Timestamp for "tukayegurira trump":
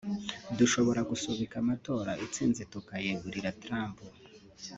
2.71-3.95